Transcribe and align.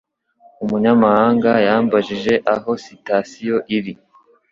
Umunyamahanga 0.63 1.51
yambajije 1.67 2.33
aho 2.53 2.71
sitasiyo 2.83 3.55
iri. 3.75 3.93